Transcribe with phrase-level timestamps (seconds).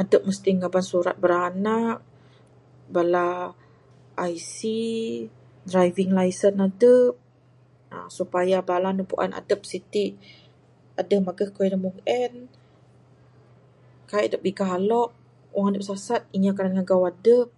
[0.00, 1.96] Adep mesti ngeban surat beranak,
[2.94, 3.26] bala
[4.32, 4.46] ic,
[5.70, 7.06] driving lesen adep
[8.18, 10.04] supaya bala nek puan adep siti
[11.00, 12.32] adeh megeh keyuh dak mung en
[14.10, 15.10] kai adep bigalok
[15.54, 17.48] wang adep sesat inya kanan megau adep.